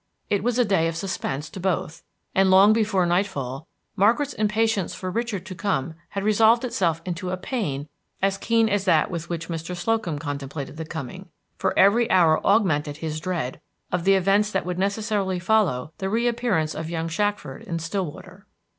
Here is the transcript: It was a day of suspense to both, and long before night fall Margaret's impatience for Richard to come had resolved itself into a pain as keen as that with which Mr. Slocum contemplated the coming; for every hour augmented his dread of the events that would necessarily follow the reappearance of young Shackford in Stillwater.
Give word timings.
It 0.31 0.41
was 0.43 0.57
a 0.57 0.65
day 0.65 0.87
of 0.87 0.95
suspense 0.97 1.47
to 1.51 1.59
both, 1.59 2.01
and 2.33 2.49
long 2.49 2.73
before 2.73 3.05
night 3.05 3.27
fall 3.27 3.67
Margaret's 3.95 4.33
impatience 4.33 4.95
for 4.95 5.11
Richard 5.11 5.45
to 5.45 5.53
come 5.53 5.93
had 6.09 6.23
resolved 6.23 6.65
itself 6.65 7.03
into 7.05 7.29
a 7.29 7.37
pain 7.37 7.87
as 8.19 8.39
keen 8.39 8.67
as 8.67 8.85
that 8.85 9.11
with 9.11 9.29
which 9.29 9.47
Mr. 9.47 9.75
Slocum 9.77 10.17
contemplated 10.17 10.77
the 10.77 10.85
coming; 10.87 11.29
for 11.55 11.77
every 11.77 12.09
hour 12.09 12.43
augmented 12.43 12.97
his 12.97 13.19
dread 13.19 13.61
of 13.91 14.03
the 14.03 14.15
events 14.15 14.49
that 14.49 14.65
would 14.65 14.79
necessarily 14.79 15.37
follow 15.37 15.93
the 15.99 16.09
reappearance 16.09 16.73
of 16.73 16.89
young 16.89 17.07
Shackford 17.07 17.61
in 17.61 17.77
Stillwater. 17.77 18.47